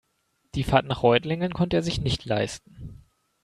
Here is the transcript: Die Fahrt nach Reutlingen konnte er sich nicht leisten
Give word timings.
Die 0.55 0.63
Fahrt 0.63 0.87
nach 0.87 1.03
Reutlingen 1.03 1.53
konnte 1.53 1.75
er 1.77 1.83
sich 1.83 2.01
nicht 2.01 2.25
leisten 2.25 3.03